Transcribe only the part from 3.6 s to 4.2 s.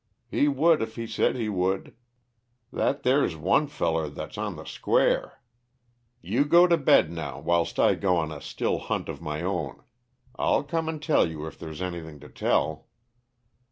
feller